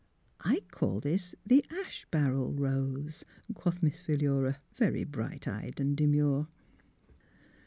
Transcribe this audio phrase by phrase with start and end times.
[0.27, 5.95] '* I call this the ash barrel rose," quoth Miss Philura, very bright eyed and
[5.95, 6.47] demure.